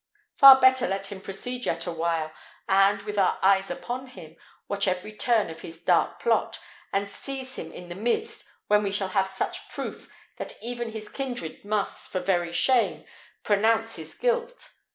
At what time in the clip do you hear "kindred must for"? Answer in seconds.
11.07-12.19